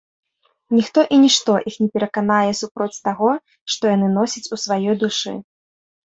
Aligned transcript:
Ніхто 0.75 0.99
і 1.17 1.17
нішто 1.25 1.51
іх 1.71 1.75
не 1.83 1.89
пераканае 1.97 2.53
супроць 2.61 3.01
таго, 3.07 3.29
што 3.75 3.83
яны 3.95 4.07
носяць 4.15 4.51
у 4.57 4.59
сваёй 4.63 4.95
душы. 5.05 5.35